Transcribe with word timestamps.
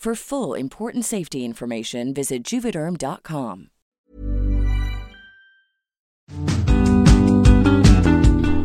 For 0.00 0.14
full 0.14 0.58
important 0.58 1.04
safety 1.04 1.44
information, 1.44 2.14
visit 2.14 2.42
juvederm.com. 2.42 3.68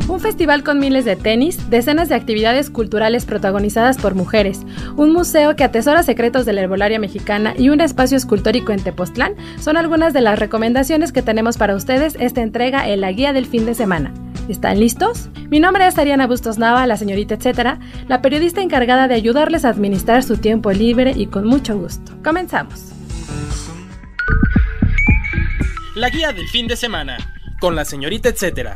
Un 0.08 0.20
festival 0.20 0.64
con 0.64 0.78
miles 0.78 1.04
de 1.04 1.14
tenis, 1.14 1.68
decenas 1.68 2.08
de 2.08 2.14
actividades 2.14 2.70
culturales 2.70 3.26
protagonizadas 3.26 3.98
por 3.98 4.14
mujeres, 4.14 4.62
un 4.96 5.12
museo 5.12 5.56
que 5.56 5.64
atesora 5.64 6.02
secretos 6.02 6.46
de 6.46 6.54
la 6.54 6.62
herbolaria 6.62 6.98
mexicana 6.98 7.52
y 7.54 7.68
un 7.68 7.82
espacio 7.82 8.16
escultórico 8.16 8.72
en 8.72 8.82
Tepoztlán 8.82 9.34
son 9.60 9.76
algunas 9.76 10.14
de 10.14 10.22
las 10.22 10.38
recomendaciones 10.38 11.12
que 11.12 11.20
tenemos 11.20 11.58
para 11.58 11.76
ustedes 11.76 12.16
esta 12.18 12.40
entrega 12.40 12.88
en 12.88 13.02
la 13.02 13.12
guía 13.12 13.34
del 13.34 13.44
fin 13.44 13.66
de 13.66 13.74
semana. 13.74 14.14
¿Están 14.48 14.78
listos? 14.78 15.28
Mi 15.50 15.58
nombre 15.58 15.86
es 15.88 15.98
Ariana 15.98 16.28
Bustos 16.28 16.56
Nava, 16.56 16.86
la 16.86 16.96
señorita 16.96 17.34
etcétera, 17.34 17.80
la 18.06 18.22
periodista 18.22 18.60
encargada 18.60 19.08
de 19.08 19.14
ayudarles 19.14 19.64
a 19.64 19.70
administrar 19.70 20.22
su 20.22 20.36
tiempo 20.36 20.70
libre 20.70 21.12
y 21.16 21.26
con 21.26 21.46
mucho 21.46 21.76
gusto. 21.76 22.12
Comenzamos. 22.22 22.92
La 25.96 26.10
guía 26.10 26.32
del 26.32 26.46
fin 26.46 26.68
de 26.68 26.76
semana, 26.76 27.16
con 27.60 27.74
la 27.74 27.84
señorita 27.84 28.28
etcétera. 28.28 28.74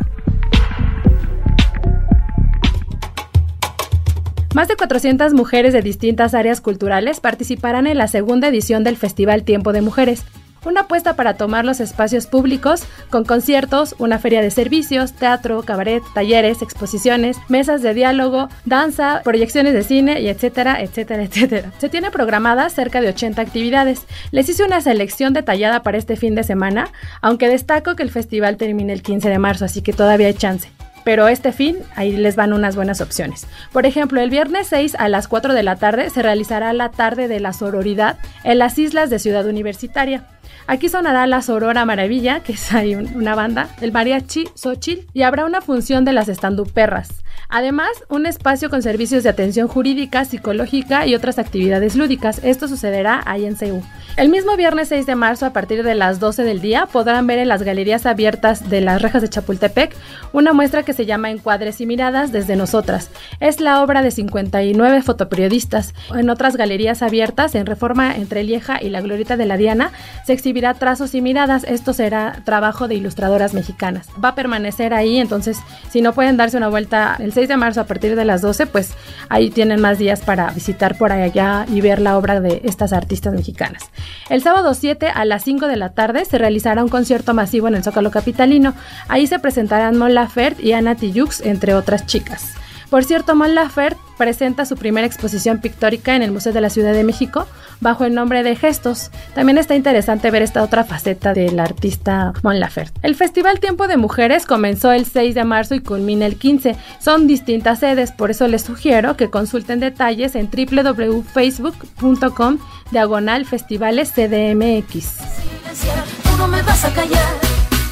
Más 4.53 4.67
de 4.67 4.75
400 4.75 5.33
mujeres 5.35 5.73
de 5.73 5.83
distintas 5.83 6.35
áreas 6.35 6.61
culturales 6.61 7.21
participarán 7.21 7.87
en 7.87 7.97
la 7.97 8.09
segunda 8.09 8.49
edición 8.49 8.83
del 8.83 8.97
Festival 8.97 9.45
Tiempo 9.45 9.73
de 9.73 9.83
Mujeres, 9.83 10.25
una 10.65 10.83
apuesta 10.83 11.15
para 11.15 11.35
tomar 11.35 11.65
los 11.65 11.81
espacios 11.81 12.27
públicos 12.27 12.85
con 13.11 13.25
conciertos, 13.25 13.95
una 13.99 14.19
feria 14.19 14.43
de 14.43 14.51
servicios, 14.51 15.13
teatro, 15.13 15.63
cabaret, 15.63 16.03
talleres, 16.15 16.63
exposiciones, 16.63 17.37
mesas 17.49 17.83
de 17.83 17.95
diálogo, 17.95 18.49
danza, 18.65 19.23
proyecciones 19.25 19.75
de 19.75 19.83
cine 19.83 20.21
y 20.21 20.29
etcétera, 20.29 20.83
etcétera, 20.83 21.25
etcétera. 21.25 21.73
Se 21.79 21.89
tiene 21.89 22.11
programadas 22.11 22.73
cerca 22.73 23.01
de 23.01 23.09
80 23.09 23.41
actividades. 23.43 24.07
Les 24.31 24.49
hice 24.49 24.65
una 24.65 24.81
selección 24.81 25.33
detallada 25.33 25.83
para 25.83 25.99
este 25.99 26.17
fin 26.17 26.35
de 26.35 26.45
semana, 26.45 26.89
aunque 27.21 27.49
destaco 27.49 27.97
que 27.97 28.03
el 28.03 28.11
festival 28.11 28.57
termina 28.57 28.93
el 28.93 29.03
15 29.03 29.29
de 29.29 29.39
marzo, 29.39 29.65
así 29.65 29.83
que 29.83 29.93
todavía 29.93 30.29
hay 30.29 30.35
chance. 30.35 30.80
Pero 31.05 31.29
este 31.29 31.53
fin, 31.53 31.79
ahí 31.97 32.17
les 32.17 32.37
van 32.37 32.53
unas 32.53 32.77
buenas 32.77 33.01
opciones. 33.01 33.47
Por 33.73 33.87
ejemplo, 33.87 34.21
el 34.21 34.31
viernes 34.31 34.69
6 34.69 34.97
a 34.99 35.09
las 35.09 35.29
4 35.29 35.55
de 35.55 35.63
la 35.63 35.77
tarde 35.77 36.11
se 36.11 36.23
realizará 36.23 36.73
la 36.73 36.91
tarde 36.91 37.29
de 37.29 37.41
la 37.41 37.53
sororidad 37.53 38.19
en 38.45 38.59
las 38.59 38.79
islas 38.79 39.11
de 39.11 39.19
Ciudad 39.19 39.47
Universitaria. 39.47 40.25
Aquí 40.67 40.89
sonará 40.89 41.27
la 41.27 41.43
Sorora 41.43 41.85
Maravilla, 41.85 42.41
que 42.41 42.53
es 42.53 42.73
ahí 42.73 42.95
una 42.95 43.35
banda, 43.35 43.69
el 43.81 43.93
mariachi 43.93 44.49
Xochitl, 44.55 45.07
y 45.13 45.23
habrá 45.23 45.45
una 45.45 45.61
función 45.61 46.05
de 46.05 46.13
las 46.13 46.29
estanduperras. 46.29 47.09
Además, 47.49 47.91
un 48.09 48.27
espacio 48.27 48.71
con 48.71 48.83
servicios 48.83 49.23
de 49.23 49.31
atención 49.31 49.69
jurídica, 49.69 50.25
psicológica 50.25 51.07
y 51.07 51.15
otras 51.15 51.39
actividades 51.39 51.97
lúdicas. 51.97 52.41
Esto 52.45 52.69
sucederá 52.69 53.23
ahí 53.27 53.45
en 53.45 53.57
CEU. 53.57 53.83
El 54.17 54.29
mismo 54.29 54.57
viernes 54.57 54.89
6 54.89 55.07
de 55.07 55.15
marzo, 55.15 55.47
a 55.47 55.53
partir 55.53 55.83
de 55.83 55.95
las 55.95 56.21
12 56.21 56.43
del 56.43 56.61
día, 56.61 56.87
podrán 56.87 57.27
ver 57.27 57.39
en 57.39 57.49
las 57.49 57.63
galerías 57.63 58.07
abiertas 58.07 58.69
de 58.69 58.81
las 58.81 59.01
rejas 59.01 59.23
de 59.23 59.29
Chapultepec 59.29 59.95
una 60.33 60.53
muestra 60.53 60.83
que 60.83 60.93
se 60.93 61.07
llama 61.07 61.31
Encuadres 61.31 61.81
y 61.81 61.87
Miradas 61.87 62.33
desde 62.33 62.57
Nosotras. 62.57 63.11
Es 63.41 63.61
la 63.61 63.83
obra 63.83 64.03
de 64.03 64.11
59 64.11 65.03
fotoperiodistas. 65.03 65.95
En 66.15 66.29
otras 66.29 66.57
galerías 66.57 67.03
abiertas, 67.03 67.55
en 67.55 67.67
Reforma 67.67 68.15
entre 68.17 68.45
Lieja 68.45 68.83
y 68.83 68.91
la 68.91 69.01
Glorieta 69.01 69.37
de 69.37 69.47
la 69.47 69.57
Diana, 69.57 69.93
se 70.27 70.33
exhibirá 70.33 70.75
Trazos 70.75 71.15
y 71.15 71.21
Miradas. 71.21 71.65
Esto 71.65 71.93
será 71.93 72.43
trabajo 72.45 72.89
de 72.89 72.97
ilustradoras 72.97 73.55
mexicanas. 73.55 74.09
Va 74.23 74.31
a 74.31 74.35
permanecer 74.35 74.93
ahí, 74.93 75.19
entonces, 75.19 75.59
si 75.91 76.03
no 76.03 76.13
pueden 76.13 76.37
darse 76.37 76.57
una 76.57 76.69
vuelta 76.69 77.17
el 77.19 77.30
6 77.33 77.49
de 77.49 77.57
marzo 77.57 77.81
a 77.81 77.85
partir 77.85 78.17
de 78.17 78.25
las 78.25 78.43
12, 78.43 78.67
pues 78.67 78.93
ahí 79.29 79.51
tienen 79.51 79.81
más 79.81 79.99
días 79.99 80.21
para 80.21 80.51
visitar 80.51 80.97
por 80.97 81.13
allá 81.13 81.67
y 81.69 81.81
ver 81.81 82.01
la 82.01 82.17
obra 82.17 82.41
de 82.41 82.63
estas 82.65 82.93
artistas 82.93 83.35
mexicanas. 83.35 83.91
El 84.29 84.43
sábado 84.43 84.75
7 84.75 85.09
a 85.09 85.25
las 85.25 85.45
5 85.45 85.67
de 85.67 85.77
la 85.77 85.91
tarde 85.91 86.25
se 86.25 86.39
realizará 86.39 86.83
un 86.83 86.89
concierto 86.89 87.35
masivo 87.35 87.69
en 87.69 87.75
el 87.75 87.85
Zócalo 87.85 88.11
Capitalino. 88.11 88.75
Ahí 89.09 89.27
se 89.27 89.39
presentarán 89.39 89.97
Mon 89.97 90.15
Laferte 90.15 90.63
y 90.63 90.73
Ana 90.73 90.95
Tijoux, 90.95 91.41
entre 91.45 91.75
otras 91.75 92.07
chicas. 92.07 92.55
Por 92.91 93.05
cierto, 93.05 93.37
Mon 93.37 93.55
Laferte 93.55 94.10
presenta 94.21 94.67
su 94.67 94.77
primera 94.77 95.07
exposición 95.07 95.63
pictórica 95.63 96.15
en 96.15 96.21
el 96.21 96.31
Museo 96.31 96.53
de 96.53 96.61
la 96.61 96.69
Ciudad 96.69 96.93
de 96.93 97.05
México 97.05 97.47
bajo 97.81 98.05
el 98.05 98.15
nombre 98.15 98.43
de 98.43 98.55
Gestos. 98.55 99.11
También 99.35 99.57
está 99.57 99.75
interesante 99.75 100.31
ver 100.31 100.43
esta 100.43 100.63
otra 100.63 100.85
faceta 100.85 101.33
del 101.33 101.59
artista 101.59 102.35
Mon 102.43 102.61
Laferte. 102.61 103.01
El 103.03 103.15
Festival 103.15 103.61
Tiempo 103.61 103.89
de 103.89 103.97
Mujeres 103.97 104.45
comenzó 104.45 104.93
el 104.93 105.07
6 105.07 105.35
de 105.35 105.45
marzo 105.45 105.75
y 105.75 105.81
culmina 105.81 106.27
el 106.27 106.37
15. 106.37 106.77
Son 107.01 107.27
distintas 107.27 107.79
sedes, 107.79 108.13
por 108.13 108.31
eso 108.31 108.47
les 108.47 108.61
sugiero 108.61 109.17
que 109.17 109.31
consulten 109.31 109.81
detalles 109.81 110.35
en 110.35 110.51
www.facebook.com 110.51 112.59
diagonal 112.91 113.47
festivales 113.47 114.13
CDMX. 114.13 115.15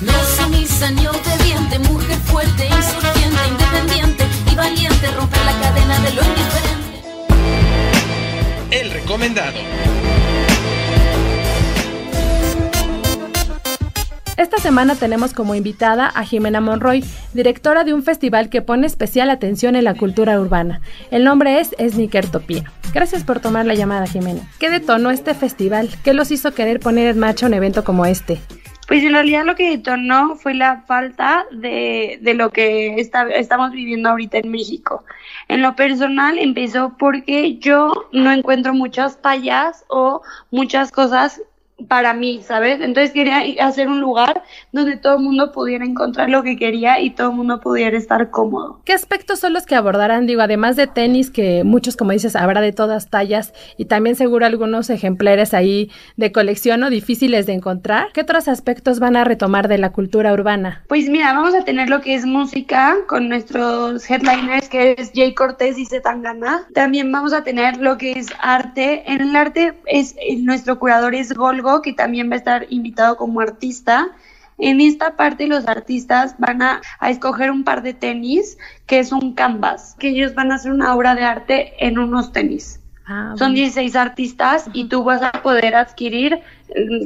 no 0.03 0.13
mujer 1.89 2.19
fuerte, 2.27 2.69
valiente, 4.59 5.07
romper 5.17 5.41
la 5.45 5.53
cadena 5.61 5.99
de 6.01 6.15
lo 6.15 6.23
indiferente. 6.23 6.99
El 8.71 8.91
recomendado. 8.91 9.59
Esta 14.37 14.59
semana 14.59 14.95
tenemos 14.95 15.33
como 15.33 15.55
invitada 15.55 16.07
a 16.07 16.25
Jimena 16.25 16.61
Monroy, 16.61 17.05
directora 17.35 17.83
de 17.85 17.93
un 17.93 18.03
festival 18.03 18.51
que 18.51 18.63
pone 18.63 18.87
especial 18.87 19.31
atención 19.31 19.75
en 19.75 19.85
la 19.85 19.95
cultura 19.95 20.41
urbana. 20.41 20.81
El 21.11 21.25
nombre 21.25 21.61
es 21.61 21.75
Sneakertopía. 21.79 22.71
Gracias 22.93 23.25
por 23.25 23.41
tomar 23.41 23.67
la 23.67 23.75
llamada, 23.75 24.07
Jimena. 24.07 24.49
¿Qué 24.59 24.71
detonó 24.71 25.11
este 25.11 25.35
festival? 25.35 25.91
¿Qué 26.05 26.15
los 26.15 26.31
hizo 26.31 26.53
querer 26.53 26.79
poner 26.79 27.09
en 27.09 27.19
marcha 27.19 27.47
un 27.47 27.55
evento 27.55 27.83
como 27.85 28.07
este? 28.07 28.41
Pues 28.89 29.05
en 29.05 29.13
realidad 29.13 29.45
lo 29.45 29.55
que 29.55 29.69
detonó 29.69 30.35
fue 30.37 30.55
la 30.55 30.81
falta 30.81 31.45
de, 31.51 32.19
de 32.23 32.33
lo 32.33 32.51
que 32.51 32.99
estamos 32.99 33.71
viviendo 33.71 34.09
ahorita 34.09 34.39
en 34.39 34.51
México. 34.51 35.05
En 35.47 35.61
lo 35.61 35.77
personal 35.77 36.39
empezó 36.39 36.97
porque 36.99 37.59
yo 37.59 38.09
no 38.13 38.33
encuentro 38.33 38.73
muchas 38.73 39.21
tallas 39.21 39.85
o 39.89 40.23
muchas 40.51 40.91
cosas 40.91 41.43
para 41.87 42.13
mí, 42.13 42.41
¿sabes? 42.43 42.81
Entonces 42.81 43.13
quería 43.13 43.43
hacer 43.61 43.89
un 43.89 44.01
lugar 44.01 44.43
donde 44.73 44.97
todo 44.97 45.17
el 45.17 45.23
mundo 45.23 45.53
pudiera 45.53 45.85
encontrar 45.85 46.29
lo 46.29 46.43
que 46.43 46.57
quería 46.57 47.01
y 47.01 47.11
todo 47.11 47.31
el 47.31 47.37
mundo 47.37 47.61
pudiera 47.61 47.97
estar 47.97 48.31
cómodo. 48.31 48.81
¿Qué 48.85 48.93
aspectos 48.93 49.39
son 49.39 49.53
los 49.53 49.65
que 49.65 49.77
abordarán? 49.77 50.27
Digo, 50.27 50.43
además 50.43 50.77
de 50.77 50.87
tenis, 50.87 51.31
que 51.31 51.63
muchos, 51.65 51.97
como 51.97 52.13
dices, 52.13 52.35
habrá 52.35 52.61
de 52.61 52.73
todas 52.73 53.11
tallas 53.11 53.53
y 53.77 53.85
también 53.85 54.17
seguro 54.17 54.47
algunos 54.47 54.91
ejemplares 54.91 55.55
ahí 55.55 55.91
de 56.17 56.33
colección 56.33 56.83
o 56.83 56.91
difíciles 56.91 57.47
de 57.47 57.53
encontrar. 57.53 58.09
¿Qué 58.13 58.23
otros 58.23 58.49
aspectos 58.49 58.99
van 58.99 59.17
a 59.17 59.25
retomar 59.25 59.69
de 59.69 59.79
la 59.79 59.93
cultura 59.93 60.33
urbana? 60.33 60.83
Pues 60.89 61.09
mira, 61.09 61.33
vamos 61.33 61.55
a 61.55 61.65
tener 61.65 61.89
lo 61.89 62.01
que 62.01 62.15
es 62.15 62.27
música 62.27 62.97
con 63.07 63.29
nuestros 63.29 64.09
headliners, 64.11 64.69
que 64.69 64.97
es 64.99 65.13
Jay 65.15 65.35
Cortés 65.35 65.79
y 65.79 65.87
Zetangana. 65.87 66.67
También 66.75 67.13
vamos 67.13 67.33
a 67.33 67.45
tener 67.45 67.77
lo 67.77 67.99
que 67.99 68.13
es 68.13 68.27
arte. 68.41 69.05
En 69.07 69.21
el 69.21 69.37
arte 69.37 69.75
es 69.87 70.17
nuestro 70.39 70.79
curador 70.79 71.15
es 71.15 71.33
Golgo 71.33 71.68
que 71.83 71.93
también 71.93 72.31
va 72.31 72.35
a 72.35 72.39
estar 72.39 72.67
invitado 72.71 73.17
como 73.17 73.41
artista. 73.41 74.09
En 74.59 74.81
esta 74.81 75.17
parte 75.17 75.47
los 75.47 75.69
artistas 75.69 76.35
van 76.39 76.63
a, 76.63 76.81
a, 76.99 77.11
escoger 77.11 77.51
un 77.51 77.63
par 77.63 77.83
de 77.83 77.95
tenis 77.95 78.59
que 78.87 78.99
es 78.99 79.13
un 79.13 79.35
canvas, 79.35 79.95
que 79.99 80.09
ellos 80.09 80.35
van 80.35 80.51
a 80.51 80.57
hacer 80.57 80.73
una 80.73 80.95
obra 80.95 81.15
de 81.15 81.25
arte 81.25 81.87
en 81.87 81.99
unos 81.99 82.33
tenis. 82.33 82.81
Ah, 83.07 83.35
Son 83.39 83.55
16 83.55 83.97
artistas 83.97 84.69
y 84.75 84.89
tú 84.89 85.03
vas 85.03 85.23
a 85.23 85.33
poder 85.33 85.75
adquirir 85.75 86.41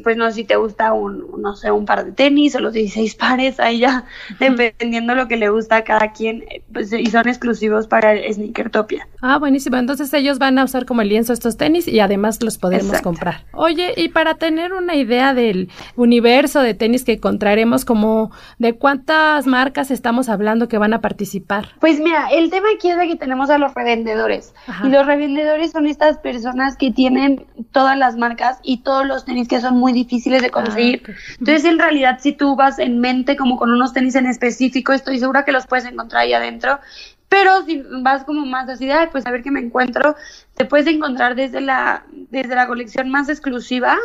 pues 0.03 0.17
no 0.17 0.26
sé 0.29 0.32
si 0.32 0.44
te 0.44 0.56
gusta 0.56 0.93
un, 0.93 1.41
no 1.41 1.55
sé, 1.56 1.70
un 1.70 1.85
par 1.85 2.05
de 2.05 2.12
tenis 2.12 2.55
o 2.55 2.61
los 2.61 2.73
16 2.73 3.14
pares, 3.14 3.61
ahí 3.61 3.81
ya, 3.81 4.05
dependiendo 4.38 5.14
lo 5.14 5.29
que 5.29 5.37
le 5.37 5.49
gusta 5.49 5.76
a 5.76 5.85
cada 5.85 6.12
quien, 6.12 6.44
pues, 6.73 6.93
y 6.93 7.06
son 7.06 7.29
exclusivos 7.29 7.87
para 7.87 8.14
Sneakertopia. 8.32 9.09
Ah, 9.20 9.38
buenísimo, 9.38 9.76
entonces 9.76 10.12
ellos 10.14 10.38
van 10.38 10.59
a 10.59 10.64
usar 10.64 10.87
como 10.87 11.03
el 11.03 11.09
lienzo 11.09 11.32
estos 11.32 11.56
tenis 11.56 11.87
y 11.87 12.00
además 12.00 12.43
los 12.43 12.59
podemos 12.59 13.00
comprar. 13.03 13.44
Oye, 13.53 13.94
y 13.97 14.09
para 14.09 14.35
tener 14.35 14.73
una 14.73 14.97
idea 14.97 15.35
del 15.35 15.70
universo 15.97 16.61
de 16.61 16.75
tenis 16.75 17.05
que 17.05 17.12
encontraremos, 17.15 17.85
como 17.85 18.31
de 18.58 18.75
cuántas 18.75 19.47
marcas 19.47 19.91
estamos 19.91 20.29
hablando 20.29 20.69
que 20.69 20.79
van 20.79 20.93
a 20.93 21.00
participar. 21.00 21.69
Pues 21.81 22.00
mira, 22.00 22.29
el 22.32 22.50
tema 22.50 22.69
aquí 22.75 22.91
es 22.91 22.99
de 22.99 23.06
que 23.08 23.17
tenemos 23.17 23.50
a 23.50 23.58
los 23.58 23.75
revendedores, 23.75 24.55
y 24.85 24.88
los 24.88 25.06
revendedores 25.06 25.73
son 25.73 25.87
estas 25.87 26.19
personas 26.19 26.76
que 26.76 26.91
tienen 26.91 27.47
todas 27.70 27.97
las 27.97 28.17
marcas 28.17 28.58
y 28.62 28.79
todos 28.79 29.06
los 29.06 29.25
tenis 29.25 29.49
que 29.53 29.61
son 29.61 29.77
muy 29.79 29.93
difíciles 29.93 30.41
de 30.41 30.49
ah, 30.49 30.51
conseguir. 30.51 31.03
Entonces, 31.39 31.65
en 31.65 31.79
realidad, 31.79 32.19
si 32.21 32.33
tú 32.33 32.57
vas 32.57 32.79
en 32.79 32.99
mente 33.01 33.37
como 33.37 33.57
con 33.57 33.71
unos 33.71 33.93
tenis 33.93 34.15
en 34.15 34.27
específico, 34.27 34.93
estoy 34.93 35.19
segura 35.19 35.45
que 35.45 35.53
los 35.53 35.67
puedes 35.67 35.85
encontrar 35.85 36.23
ahí 36.23 36.33
adentro. 36.33 36.81
Pero 37.29 37.65
si 37.65 37.83
vas 38.03 38.25
como 38.25 38.45
más 38.45 38.69
así, 38.69 38.89
pues 39.11 39.27
a 39.27 39.31
ver 39.31 39.43
qué 39.43 39.51
me 39.51 39.61
encuentro, 39.61 40.17
te 40.55 40.65
puedes 40.65 40.87
encontrar 40.87 41.35
desde 41.35 41.61
la, 41.61 42.05
desde 42.31 42.55
la 42.55 42.67
colección 42.67 43.11
más 43.11 43.29
exclusiva 43.29 43.97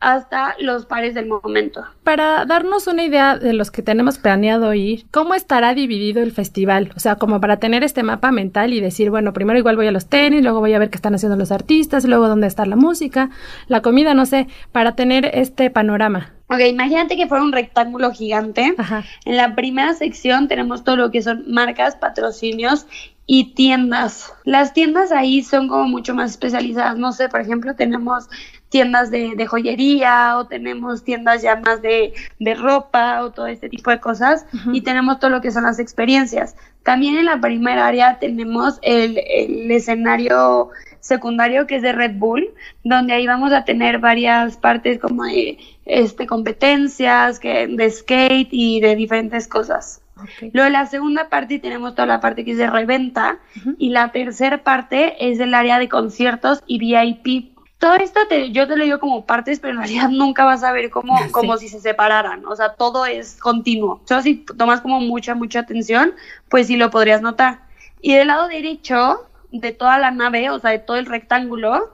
hasta 0.00 0.54
los 0.58 0.86
pares 0.86 1.14
del 1.14 1.26
momento. 1.26 1.84
Para 2.02 2.44
darnos 2.44 2.86
una 2.86 3.04
idea 3.04 3.38
de 3.38 3.54
los 3.54 3.70
que 3.70 3.82
tenemos 3.82 4.18
planeado 4.18 4.72
ir, 4.74 5.06
¿cómo 5.10 5.34
estará 5.34 5.74
dividido 5.74 6.22
el 6.22 6.32
festival? 6.32 6.92
O 6.96 7.00
sea, 7.00 7.16
como 7.16 7.40
para 7.40 7.58
tener 7.58 7.82
este 7.82 8.02
mapa 8.02 8.30
mental 8.30 8.72
y 8.72 8.80
decir, 8.80 9.10
bueno, 9.10 9.32
primero 9.32 9.58
igual 9.58 9.76
voy 9.76 9.86
a 9.86 9.92
los 9.92 10.06
tenis, 10.06 10.42
luego 10.42 10.60
voy 10.60 10.74
a 10.74 10.78
ver 10.78 10.90
qué 10.90 10.96
están 10.96 11.14
haciendo 11.14 11.36
los 11.36 11.50
artistas, 11.52 12.04
luego 12.04 12.28
dónde 12.28 12.46
está 12.46 12.66
la 12.66 12.76
música, 12.76 13.30
la 13.66 13.80
comida, 13.80 14.14
no 14.14 14.26
sé, 14.26 14.46
para 14.72 14.94
tener 14.94 15.30
este 15.32 15.70
panorama. 15.70 16.32
Ok, 16.48 16.60
imagínate 16.68 17.16
que 17.16 17.26
fuera 17.26 17.42
un 17.42 17.52
rectángulo 17.52 18.12
gigante. 18.12 18.74
En 19.24 19.36
la 19.36 19.54
primera 19.54 19.94
sección 19.94 20.46
tenemos 20.46 20.84
todo 20.84 20.96
lo 20.96 21.10
que 21.10 21.22
son 21.22 21.44
marcas, 21.48 21.96
patrocinios 21.96 22.86
y 23.26 23.54
tiendas. 23.54 24.32
Las 24.44 24.74
tiendas 24.74 25.12
ahí 25.12 25.42
son 25.42 25.68
como 25.68 25.84
mucho 25.84 26.14
más 26.14 26.32
especializadas. 26.32 26.98
No 26.98 27.12
sé, 27.12 27.28
por 27.28 27.40
ejemplo, 27.40 27.74
tenemos 27.74 28.28
tiendas 28.68 29.10
de, 29.10 29.46
joyería 29.46 30.36
o 30.36 30.46
tenemos 30.46 31.04
tiendas 31.04 31.42
ya 31.42 31.56
más 31.56 31.80
de, 31.80 32.12
ropa 32.56 33.22
o 33.22 33.30
todo 33.30 33.46
este 33.46 33.68
tipo 33.68 33.90
de 33.90 34.00
cosas 34.00 34.46
y 34.72 34.80
tenemos 34.80 35.20
todo 35.20 35.30
lo 35.30 35.40
que 35.40 35.52
son 35.52 35.64
las 35.64 35.78
experiencias. 35.78 36.56
También 36.82 37.16
en 37.16 37.26
la 37.26 37.40
primera 37.40 37.86
área 37.86 38.18
tenemos 38.18 38.78
el, 38.82 39.18
el 39.18 39.70
escenario 39.70 40.70
secundario 41.04 41.66
que 41.66 41.76
es 41.76 41.82
de 41.82 41.92
Red 41.92 42.16
Bull, 42.16 42.48
donde 42.82 43.12
ahí 43.12 43.26
vamos 43.26 43.52
a 43.52 43.64
tener 43.64 43.98
varias 43.98 44.56
partes 44.56 44.98
como 44.98 45.24
de 45.24 45.58
este, 45.84 46.26
competencias, 46.26 47.38
que, 47.38 47.66
de 47.66 47.90
skate 47.90 48.48
y 48.50 48.80
de 48.80 48.96
diferentes 48.96 49.46
cosas. 49.46 50.00
Luego 50.52 50.70
la 50.70 50.86
segunda 50.86 51.28
parte 51.28 51.58
tenemos 51.58 51.94
toda 51.94 52.06
la 52.06 52.20
parte 52.20 52.44
que 52.44 52.52
es 52.52 52.58
de 52.58 52.70
reventa 52.70 53.38
y 53.78 53.90
la 53.90 54.12
tercera 54.12 54.62
parte 54.62 55.28
es 55.30 55.40
el 55.40 55.54
área 55.54 55.78
de 55.78 55.88
conciertos 55.88 56.62
y 56.66 56.78
VIP. 56.78 57.54
Todo 57.78 57.94
esto 57.96 58.20
te, 58.28 58.52
yo 58.52 58.66
te 58.66 58.76
lo 58.76 58.84
digo 58.84 58.98
como 59.00 59.26
partes, 59.26 59.60
pero 59.60 59.72
en 59.74 59.78
realidad 59.80 60.08
nunca 60.10 60.44
vas 60.44 60.62
a 60.62 60.72
ver 60.72 60.90
como, 60.90 61.16
como 61.32 61.56
si 61.56 61.68
se 61.68 61.80
separaran. 61.80 62.46
O 62.46 62.56
sea, 62.56 62.74
todo 62.74 63.06
es 63.06 63.36
continuo. 63.36 64.00
Solo 64.04 64.22
si 64.22 64.36
tomas 64.36 64.80
como 64.80 65.00
mucha, 65.00 65.34
mucha 65.34 65.60
atención, 65.60 66.14
pues 66.48 66.68
sí 66.68 66.76
lo 66.76 66.90
podrías 66.90 67.20
notar. 67.20 67.60
Y 68.00 68.14
del 68.14 68.28
lado 68.28 68.48
derecho 68.48 69.26
de 69.50 69.72
toda 69.72 69.98
la 69.98 70.10
nave, 70.10 70.50
o 70.50 70.58
sea, 70.58 70.70
de 70.70 70.78
todo 70.80 70.96
el 70.96 71.06
rectángulo, 71.06 71.92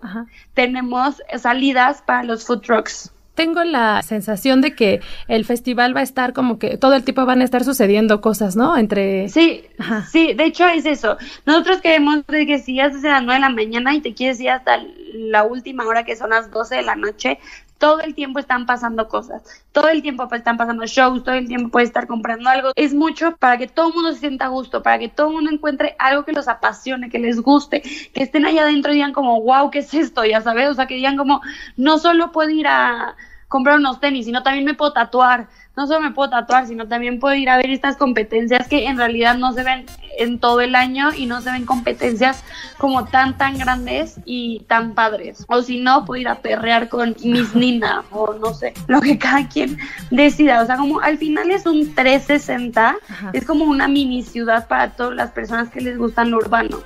tenemos 0.55 1.23
salidas 1.39 2.03
para 2.03 2.25
los 2.25 2.47
food 2.47 2.61
trucks. 2.61 3.13
Tengo 3.41 3.65
la 3.65 4.03
sensación 4.03 4.61
de 4.61 4.75
que 4.75 5.01
el 5.27 5.47
festival 5.47 5.97
va 5.97 6.01
a 6.01 6.03
estar 6.03 6.35
como 6.35 6.59
que 6.59 6.77
todo 6.77 6.93
el 6.95 7.05
tiempo 7.05 7.25
van 7.25 7.41
a 7.41 7.45
estar 7.45 7.65
sucediendo 7.65 8.21
cosas, 8.21 8.55
¿no? 8.55 8.77
Entre... 8.77 9.31
Sí, 9.31 9.65
sí, 10.13 10.35
de 10.35 10.45
hecho 10.45 10.69
es 10.69 10.85
eso. 10.85 11.17
Nosotros 11.47 11.81
queremos 11.81 12.23
que 12.29 12.59
si 12.59 12.75
ya 12.75 12.91
desde 12.91 13.09
las 13.09 13.23
9 13.23 13.37
de 13.37 13.41
la 13.41 13.49
mañana 13.49 13.95
y 13.95 14.03
te 14.03 14.13
quieres 14.13 14.39
ir 14.41 14.51
hasta 14.51 14.83
la 15.15 15.45
última 15.45 15.87
hora 15.87 16.05
que 16.05 16.17
son 16.17 16.29
las 16.29 16.51
12 16.51 16.77
de 16.77 16.83
la 16.83 16.97
noche, 16.97 17.39
todo 17.79 18.01
el 18.01 18.15
tiempo 18.15 18.39
están 18.41 18.67
pasando 18.67 19.09
cosas, 19.09 19.43
todo 19.73 19.89
el 19.89 20.03
tiempo 20.03 20.29
pues, 20.29 20.41
están 20.41 20.59
pasando 20.59 20.85
shows, 20.85 21.25
todo 21.25 21.35
el 21.35 21.49
tiempo 21.49 21.71
puedes 21.71 21.89
estar 21.89 22.07
comprando 22.07 22.51
algo. 22.51 22.73
Es 22.77 22.93
mucho 22.93 23.35
para 23.39 23.57
que 23.57 23.69
todo 23.69 23.89
el 23.89 23.95
mundo 23.95 24.13
se 24.13 24.19
sienta 24.19 24.45
a 24.45 24.49
gusto, 24.49 24.83
para 24.83 24.99
que 24.99 25.09
todo 25.09 25.29
el 25.29 25.37
mundo 25.37 25.51
encuentre 25.51 25.97
algo 25.99 26.27
que 26.27 26.33
los 26.33 26.47
apasione, 26.47 27.09
que 27.09 27.19
les 27.19 27.41
guste, 27.41 27.81
que 27.81 28.23
estén 28.23 28.45
allá 28.45 28.65
adentro 28.65 28.93
y 28.93 28.97
digan 28.97 29.15
como, 29.15 29.41
wow, 29.41 29.71
¿qué 29.71 29.79
es 29.79 29.95
esto? 29.95 30.27
Ya 30.27 30.43
sabes, 30.43 30.69
o 30.69 30.75
sea, 30.75 30.87
que 30.87 30.97
digan 30.97 31.17
como, 31.17 31.41
no 31.79 31.97
solo 31.97 32.33
puedo 32.33 32.51
ir 32.51 32.67
a 32.67 33.17
comprar 33.51 33.79
unos 33.79 33.99
tenis, 33.99 34.27
sino 34.27 34.45
también 34.45 34.65
me 34.65 34.75
puedo 34.75 34.93
tatuar, 34.93 35.49
no 35.77 35.89
solo 35.89 36.01
me 36.01 36.13
puedo 36.13 36.31
tatuar, 36.31 36.69
sino 36.69 36.87
también 36.87 37.19
puedo 37.19 37.35
ir 37.35 37.51
a 37.51 37.57
ver 37.57 37.69
estas 37.71 37.97
competencias 37.97 38.69
que 38.69 38.87
en 38.87 38.97
realidad 38.97 39.37
no 39.37 39.53
se 39.53 39.65
ven 39.65 39.87
en 40.19 40.39
todo 40.39 40.61
el 40.61 40.77
año 40.77 41.13
y 41.13 41.27
no 41.27 41.41
se 41.41 41.51
ven 41.51 41.67
competencias 41.67 42.45
como 42.79 43.07
tan, 43.07 43.37
tan 43.37 43.59
grandes 43.59 44.21
y 44.25 44.61
tan 44.69 44.95
padres. 44.95 45.45
O 45.49 45.63
si 45.63 45.81
no, 45.81 46.05
puedo 46.05 46.21
ir 46.21 46.29
a 46.29 46.37
perrear 46.37 46.89
con 46.89 47.17
Miss 47.25 47.53
Nina 47.57 48.05
o 48.13 48.35
no 48.35 48.55
sé, 48.55 48.73
lo 48.87 49.01
que 49.01 49.19
cada 49.19 49.49
quien 49.49 49.79
decida. 50.13 50.63
O 50.63 50.67
sea, 50.67 50.77
como 50.77 51.01
al 51.01 51.19
final 51.19 51.51
es 51.51 51.67
un 51.67 51.93
360, 51.93 52.97
es 53.33 53.45
como 53.45 53.65
una 53.65 53.89
mini 53.89 54.23
ciudad 54.23 54.69
para 54.69 54.91
todas 54.93 55.17
las 55.17 55.33
personas 55.33 55.71
que 55.71 55.81
les 55.81 55.99
gustan 55.99 56.31
lo 56.31 56.37
urbano. 56.37 56.79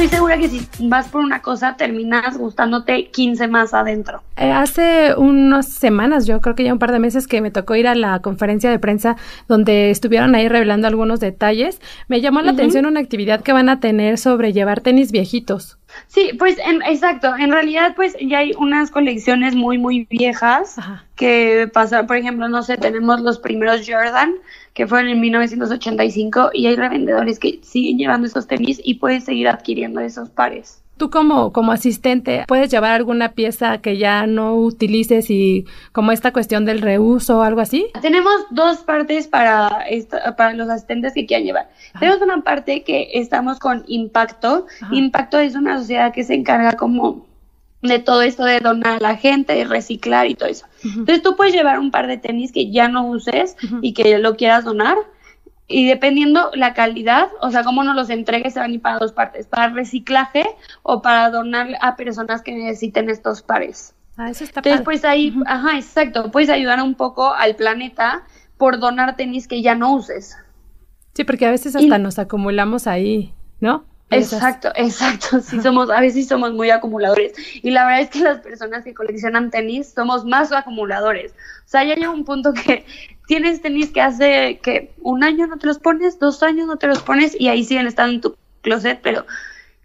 Estoy 0.00 0.16
segura 0.16 0.38
que 0.38 0.48
si 0.48 0.68
vas 0.78 1.08
por 1.08 1.22
una 1.22 1.42
cosa 1.42 1.74
terminas 1.76 2.38
gustándote 2.38 3.08
15 3.08 3.48
más 3.48 3.74
adentro. 3.74 4.22
Eh, 4.36 4.52
hace 4.52 5.12
unas 5.16 5.66
semanas, 5.66 6.24
yo 6.24 6.40
creo 6.40 6.54
que 6.54 6.62
ya 6.62 6.72
un 6.72 6.78
par 6.78 6.92
de 6.92 7.00
meses 7.00 7.26
que 7.26 7.40
me 7.40 7.50
tocó 7.50 7.74
ir 7.74 7.88
a 7.88 7.96
la 7.96 8.20
conferencia 8.20 8.70
de 8.70 8.78
prensa 8.78 9.16
donde 9.48 9.90
estuvieron 9.90 10.36
ahí 10.36 10.48
revelando 10.48 10.86
algunos 10.86 11.18
detalles, 11.18 11.80
me 12.06 12.20
llamó 12.20 12.42
la 12.42 12.52
atención 12.52 12.86
una 12.86 13.00
actividad 13.00 13.42
que 13.42 13.52
van 13.52 13.68
a 13.68 13.80
tener 13.80 14.18
sobre 14.18 14.52
llevar 14.52 14.82
tenis 14.82 15.10
viejitos. 15.10 15.78
Sí, 16.06 16.30
pues 16.38 16.58
en, 16.58 16.82
exacto. 16.82 17.34
En 17.36 17.50
realidad, 17.50 17.94
pues 17.96 18.16
ya 18.20 18.38
hay 18.38 18.52
unas 18.56 18.92
colecciones 18.92 19.56
muy, 19.56 19.78
muy 19.78 20.06
viejas 20.08 20.76
que 21.16 21.68
pasan, 21.72 22.06
por 22.06 22.16
ejemplo, 22.16 22.48
no 22.48 22.62
sé, 22.62 22.76
tenemos 22.76 23.20
los 23.20 23.40
primeros 23.40 23.80
Jordan 23.88 24.34
que 24.78 24.86
fueron 24.86 25.10
en 25.10 25.18
1985 25.18 26.50
y 26.54 26.68
hay 26.68 26.76
revendedores 26.76 27.40
que 27.40 27.58
siguen 27.64 27.98
llevando 27.98 28.28
esos 28.28 28.46
tenis 28.46 28.80
y 28.84 28.94
puedes 28.94 29.24
seguir 29.24 29.48
adquiriendo 29.48 29.98
esos 29.98 30.30
pares. 30.30 30.84
Tú 30.96 31.10
como, 31.10 31.52
como 31.52 31.72
asistente, 31.72 32.44
¿puedes 32.46 32.70
llevar 32.70 32.92
alguna 32.92 33.32
pieza 33.32 33.78
que 33.78 33.98
ya 33.98 34.28
no 34.28 34.54
utilices 34.54 35.30
y 35.30 35.64
como 35.90 36.12
esta 36.12 36.32
cuestión 36.32 36.64
del 36.64 36.80
reuso 36.80 37.38
o 37.38 37.42
algo 37.42 37.60
así? 37.60 37.88
Tenemos 38.00 38.32
dos 38.50 38.78
partes 38.78 39.26
para, 39.26 39.84
para 40.36 40.52
los 40.52 40.68
asistentes 40.68 41.12
que 41.12 41.26
quieran 41.26 41.44
llevar. 41.44 41.70
Tenemos 41.98 42.22
una 42.22 42.44
parte 42.44 42.84
que 42.84 43.10
estamos 43.14 43.58
con 43.58 43.82
Impacto. 43.88 44.66
Impacto 44.92 45.40
es 45.40 45.56
una 45.56 45.80
sociedad 45.80 46.12
que 46.12 46.22
se 46.22 46.34
encarga 46.34 46.74
como 46.74 47.27
de 47.82 47.98
todo 47.98 48.22
esto 48.22 48.44
de 48.44 48.60
donar 48.60 48.96
a 48.96 49.00
la 49.00 49.16
gente, 49.16 49.54
de 49.54 49.64
reciclar 49.64 50.26
y 50.26 50.34
todo 50.34 50.48
eso. 50.48 50.66
Entonces 50.82 51.22
tú 51.22 51.36
puedes 51.36 51.54
llevar 51.54 51.78
un 51.78 51.90
par 51.90 52.06
de 52.06 52.16
tenis 52.16 52.52
que 52.52 52.70
ya 52.70 52.88
no 52.88 53.06
uses 53.06 53.56
y 53.82 53.94
que 53.94 54.18
lo 54.18 54.36
quieras 54.36 54.64
donar 54.64 54.98
y 55.68 55.86
dependiendo 55.86 56.50
la 56.54 56.72
calidad, 56.72 57.28
o 57.42 57.50
sea, 57.50 57.62
cómo 57.62 57.84
nos 57.84 57.94
los 57.94 58.08
entregues, 58.08 58.54
se 58.54 58.60
van 58.60 58.70
a 58.70 58.74
ir 58.74 58.80
para 58.80 58.98
dos 58.98 59.12
partes, 59.12 59.46
para 59.46 59.68
reciclaje 59.68 60.46
o 60.82 61.02
para 61.02 61.30
donar 61.30 61.68
a 61.82 61.94
personas 61.94 62.40
que 62.42 62.52
necesiten 62.52 63.10
estos 63.10 63.42
pares. 63.42 63.94
Ah, 64.16 64.30
eso 64.30 64.44
está 64.44 64.60
Entonces, 64.60 64.80
pues 64.82 65.04
ahí, 65.04 65.36
ajá, 65.46 65.76
exacto, 65.76 66.30
puedes 66.30 66.48
ayudar 66.48 66.82
un 66.82 66.94
poco 66.94 67.34
al 67.34 67.54
planeta 67.54 68.24
por 68.56 68.80
donar 68.80 69.16
tenis 69.16 69.46
que 69.46 69.62
ya 69.62 69.74
no 69.74 69.94
uses. 69.94 70.36
Sí, 71.14 71.24
porque 71.24 71.46
a 71.46 71.50
veces 71.50 71.76
hasta 71.76 71.98
nos 71.98 72.18
acumulamos 72.18 72.86
ahí, 72.86 73.34
¿no? 73.60 73.84
Exacto, 74.10 74.72
exacto. 74.74 75.40
Sí, 75.40 75.60
somos, 75.60 75.90
a 75.90 76.00
veces 76.00 76.28
somos 76.28 76.52
muy 76.52 76.70
acumuladores. 76.70 77.32
Y 77.62 77.70
la 77.70 77.84
verdad 77.84 78.02
es 78.02 78.10
que 78.10 78.20
las 78.20 78.38
personas 78.38 78.84
que 78.84 78.94
coleccionan 78.94 79.50
tenis 79.50 79.92
somos 79.94 80.24
más 80.24 80.52
acumuladores. 80.52 81.32
O 81.32 81.68
sea, 81.68 81.84
ya 81.84 81.94
llega 81.94 82.10
un 82.10 82.24
punto 82.24 82.52
que 82.54 82.86
tienes 83.26 83.60
tenis 83.60 83.90
que 83.90 84.00
hace 84.00 84.58
que 84.62 84.92
un 85.02 85.22
año 85.22 85.46
no 85.46 85.58
te 85.58 85.66
los 85.66 85.78
pones, 85.78 86.18
dos 86.18 86.42
años 86.42 86.66
no 86.66 86.76
te 86.76 86.86
los 86.86 87.02
pones 87.02 87.38
y 87.38 87.48
ahí 87.48 87.64
siguen 87.64 87.86
estando 87.86 88.14
en 88.14 88.20
tu 88.22 88.36
closet, 88.62 89.00
pero 89.02 89.26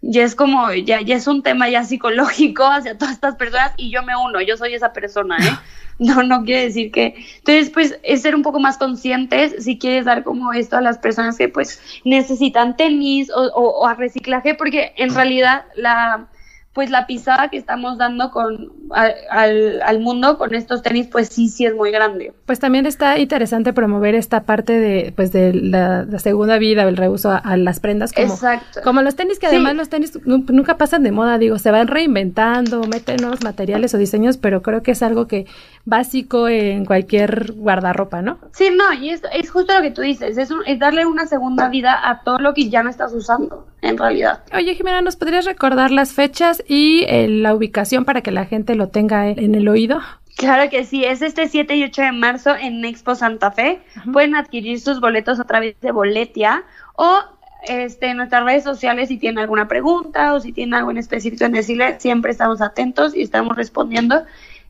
ya 0.00 0.24
es 0.24 0.34
como, 0.34 0.72
ya, 0.72 1.00
ya 1.00 1.16
es 1.16 1.26
un 1.26 1.42
tema 1.42 1.68
ya 1.68 1.84
psicológico 1.84 2.64
hacia 2.64 2.96
todas 2.96 3.14
estas 3.14 3.36
personas 3.36 3.72
y 3.76 3.90
yo 3.90 4.02
me 4.02 4.16
uno, 4.16 4.40
yo 4.40 4.56
soy 4.56 4.74
esa 4.74 4.92
persona, 4.92 5.36
¿eh? 5.38 5.50
No, 5.98 6.22
no 6.22 6.44
quiere 6.44 6.64
decir 6.64 6.90
que. 6.90 7.14
Entonces, 7.38 7.70
pues, 7.70 7.98
es 8.02 8.22
ser 8.22 8.34
un 8.34 8.42
poco 8.42 8.60
más 8.60 8.78
conscientes 8.78 9.64
si 9.64 9.78
quieres 9.78 10.04
dar 10.04 10.24
como 10.24 10.52
esto 10.52 10.76
a 10.76 10.80
las 10.80 10.98
personas 10.98 11.38
que, 11.38 11.48
pues, 11.48 11.80
necesitan 12.04 12.76
tenis 12.76 13.30
o, 13.30 13.42
o 13.54 13.86
a 13.86 13.94
reciclaje, 13.94 14.54
porque 14.54 14.92
en 14.96 15.14
realidad 15.14 15.64
la 15.76 16.28
pues 16.74 16.90
la 16.90 17.06
pisada 17.06 17.48
que 17.50 17.56
estamos 17.56 17.98
dando 17.98 18.32
con 18.32 18.72
al, 18.90 19.80
al, 19.80 20.00
mundo 20.00 20.36
con 20.36 20.54
estos 20.54 20.82
tenis, 20.82 21.06
pues 21.06 21.28
sí, 21.28 21.48
sí 21.48 21.64
es 21.64 21.74
muy 21.74 21.92
grande. 21.92 22.34
Pues 22.46 22.58
también 22.58 22.84
está 22.84 23.16
interesante 23.18 23.72
promover 23.72 24.16
esta 24.16 24.42
parte 24.42 24.72
de, 24.72 25.12
pues 25.14 25.30
de 25.30 25.54
la, 25.54 26.06
segunda 26.18 26.58
vida, 26.58 26.82
el 26.82 26.96
reuso 26.96 27.30
a, 27.30 27.56
las 27.56 27.78
prendas, 27.78 28.12
como, 28.12 28.36
como 28.82 29.02
los 29.02 29.14
tenis, 29.14 29.38
que 29.38 29.46
además 29.46 29.76
los 29.76 29.88
tenis 29.88 30.18
nunca 30.26 30.76
pasan 30.76 31.04
de 31.04 31.12
moda, 31.12 31.38
digo, 31.38 31.58
se 31.60 31.70
van 31.70 31.86
reinventando, 31.86 32.82
meten 32.88 33.18
nuevos 33.20 33.44
materiales 33.44 33.94
o 33.94 33.98
diseños, 33.98 34.36
pero 34.36 34.60
creo 34.62 34.82
que 34.82 34.90
es 34.90 35.02
algo 35.04 35.28
que 35.28 35.46
básico 35.84 36.48
en 36.48 36.84
cualquier 36.84 37.52
guardarropa, 37.52 38.22
¿no? 38.22 38.38
Sí, 38.52 38.70
no, 38.74 38.92
y 38.92 39.10
es, 39.10 39.22
es 39.32 39.50
justo 39.50 39.74
lo 39.74 39.82
que 39.82 39.90
tú 39.90 40.02
dices, 40.02 40.38
es, 40.38 40.50
es 40.66 40.78
darle 40.78 41.06
una 41.06 41.26
segunda 41.26 41.68
vida 41.68 42.08
a 42.08 42.22
todo 42.22 42.38
lo 42.38 42.54
que 42.54 42.70
ya 42.70 42.82
no 42.82 42.90
estás 42.90 43.12
usando, 43.12 43.66
en 43.82 43.98
realidad. 43.98 44.42
Oye, 44.54 44.74
Jimena, 44.74 45.02
¿nos 45.02 45.16
podrías 45.16 45.44
recordar 45.44 45.90
las 45.90 46.12
fechas 46.12 46.62
y 46.66 47.04
eh, 47.08 47.28
la 47.28 47.54
ubicación 47.54 48.04
para 48.04 48.22
que 48.22 48.30
la 48.30 48.46
gente 48.46 48.74
lo 48.74 48.88
tenga 48.88 49.28
en 49.28 49.54
el 49.54 49.68
oído? 49.68 50.00
Claro 50.36 50.68
que 50.68 50.84
sí, 50.84 51.04
es 51.04 51.22
este 51.22 51.48
7 51.48 51.76
y 51.76 51.84
8 51.84 52.02
de 52.02 52.12
marzo 52.12 52.56
en 52.56 52.84
Expo 52.84 53.14
Santa 53.14 53.52
Fe. 53.52 53.80
Pueden 54.12 54.34
adquirir 54.34 54.80
sus 54.80 55.00
boletos 55.00 55.38
a 55.38 55.44
través 55.44 55.80
de 55.80 55.92
Boletia 55.92 56.64
o 56.96 57.20
este, 57.68 58.08
en 58.08 58.16
nuestras 58.16 58.44
redes 58.44 58.64
sociales 58.64 59.08
si 59.08 59.16
tienen 59.16 59.38
alguna 59.38 59.68
pregunta 59.68 60.34
o 60.34 60.40
si 60.40 60.52
tienen 60.52 60.74
algo 60.74 60.90
en 60.90 60.98
específico 60.98 61.44
en 61.44 61.52
decirle, 61.52 61.98
siempre 62.00 62.32
estamos 62.32 62.60
atentos 62.60 63.14
y 63.14 63.22
estamos 63.22 63.56
respondiendo. 63.56 64.24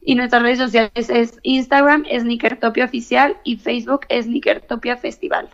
Y 0.05 0.15
nuestras 0.15 0.43
redes 0.43 0.59
sociales 0.59 1.09
es 1.09 1.39
Instagram, 1.43 2.05
Sneakertopia 2.05 2.85
Oficial 2.85 3.39
y 3.43 3.57
Facebook, 3.57 4.07
Sneakertopia 4.11 4.97
Festival. 4.97 5.49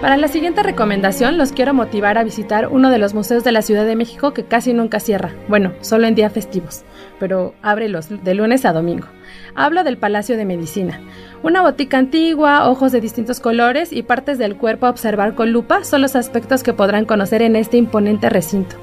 Para 0.00 0.18
la 0.18 0.28
siguiente 0.28 0.62
recomendación 0.62 1.38
los 1.38 1.52
quiero 1.52 1.72
motivar 1.72 2.18
a 2.18 2.24
visitar 2.24 2.68
uno 2.68 2.90
de 2.90 2.98
los 2.98 3.14
museos 3.14 3.44
de 3.44 3.52
la 3.52 3.62
Ciudad 3.62 3.86
de 3.86 3.96
México 3.96 4.34
que 4.34 4.44
casi 4.44 4.74
nunca 4.74 5.00
cierra, 5.00 5.34
bueno, 5.48 5.72
solo 5.80 6.06
en 6.06 6.14
días 6.14 6.32
festivos, 6.32 6.84
pero 7.18 7.54
abre 7.62 7.88
los 7.88 8.08
de 8.22 8.34
lunes 8.34 8.66
a 8.66 8.72
domingo. 8.72 9.06
Hablo 9.54 9.84
del 9.84 9.96
Palacio 9.96 10.36
de 10.36 10.44
Medicina. 10.44 11.00
Una 11.42 11.62
botica 11.62 11.96
antigua, 11.96 12.68
ojos 12.68 12.92
de 12.92 13.00
distintos 13.00 13.40
colores 13.40 13.90
y 13.90 14.02
partes 14.02 14.36
del 14.36 14.56
cuerpo 14.56 14.86
a 14.86 14.90
observar 14.90 15.34
con 15.34 15.50
lupa 15.50 15.82
son 15.82 16.02
los 16.02 16.14
aspectos 16.14 16.62
que 16.62 16.74
podrán 16.74 17.06
conocer 17.06 17.40
en 17.40 17.56
este 17.56 17.78
imponente 17.78 18.28
recinto. 18.28 18.76